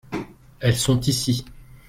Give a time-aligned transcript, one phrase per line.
[0.61, 1.45] elles sont ici.